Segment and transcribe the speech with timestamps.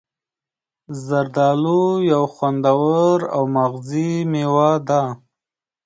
[1.05, 5.01] زردآلو یو خوندور او مغذي میوه ده.